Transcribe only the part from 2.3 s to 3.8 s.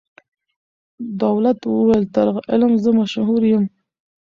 علم زه مشهور یم